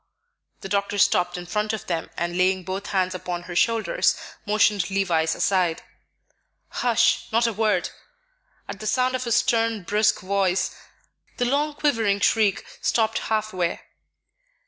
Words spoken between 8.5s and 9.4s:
At the sound of his